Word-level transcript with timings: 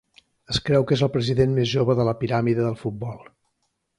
Es 0.53 0.59
creu 0.69 0.85
que 0.91 0.95
és 0.97 1.03
el 1.07 1.11
president 1.17 1.53
més 1.59 1.69
jove 1.73 1.97
de 2.01 2.07
la 2.09 2.17
Piràmide 2.23 2.65
del 2.69 2.81
Futbol. 2.83 3.21